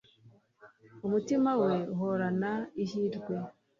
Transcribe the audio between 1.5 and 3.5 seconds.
we uhorana ihirwe